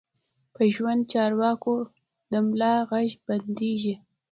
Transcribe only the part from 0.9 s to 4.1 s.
چارواکو د ملا غږ بندېږي.